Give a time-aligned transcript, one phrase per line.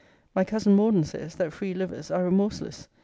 [0.33, 2.87] My cousin Morden says, that free livers are remorseless.